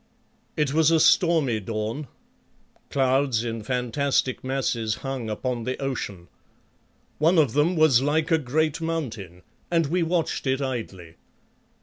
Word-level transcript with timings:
It 0.57 0.73
was 0.73 0.89
a 0.89 0.99
stormy 0.99 1.59
dawn. 1.59 2.07
Clouds 2.89 3.43
in 3.43 3.61
fantastic 3.61 4.43
masses 4.43 4.95
hung 5.05 5.29
upon 5.29 5.63
the 5.63 5.79
ocean. 5.79 6.27
One 7.19 7.37
of 7.37 7.53
them 7.53 7.75
was 7.75 8.01
like 8.01 8.31
a 8.31 8.39
great 8.39 8.81
mountain, 8.81 9.43
and 9.69 9.85
we 9.85 10.01
watched 10.01 10.47
it 10.47 10.59
idly. 10.59 11.17